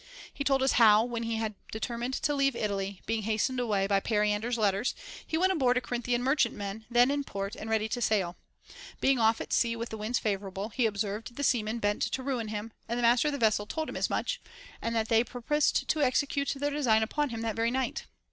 He 0.33 0.43
told 0.43 0.63
us 0.63 0.71
how, 0.81 1.03
when 1.03 1.21
he 1.21 1.35
had 1.35 1.53
determined 1.71 2.15
to 2.15 2.33
leave 2.33 2.55
Italy, 2.55 3.03
being 3.05 3.21
hastened 3.21 3.59
away 3.59 3.85
by 3.85 3.99
Perian 3.99 4.41
der's 4.41 4.57
letters, 4.57 4.95
he 5.27 5.37
went 5.37 5.51
aboard 5.51 5.77
a 5.77 5.81
Corinthian 5.81 6.23
merchantman 6.23 6.85
then 6.89 7.11
in 7.11 7.23
port 7.23 7.55
and 7.55 7.69
ready 7.69 7.87
to 7.89 8.01
sail; 8.01 8.35
being 8.99 9.19
off 9.19 9.39
at 9.39 9.53
sea 9.53 9.75
with 9.75 9.89
the 9.89 9.99
winds 9.99 10.17
favorable, 10.17 10.69
he 10.69 10.87
observed 10.87 11.35
the 11.35 11.43
seamen 11.43 11.77
bent 11.77 12.01
to 12.01 12.23
ruin 12.23 12.47
him, 12.47 12.73
and 12.89 12.97
the 12.97 13.03
master 13.03 13.27
of 13.27 13.31
the 13.33 13.37
vessel 13.37 13.67
told 13.67 13.89
him 13.89 13.95
as 13.95 14.09
much, 14.09 14.41
and 14.81 14.95
that 14.95 15.07
they 15.07 15.23
purposed 15.23 15.87
to 15.87 16.01
execute 16.01 16.49
their 16.55 16.71
design 16.71 17.03
upon 17.03 17.29
him 17.29 17.41
that 17.43 17.55
very 17.55 17.69
night. 17.69 18.05